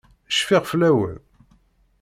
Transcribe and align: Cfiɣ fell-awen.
Cfiɣ 0.37 0.63
fell-awen. 0.71 1.17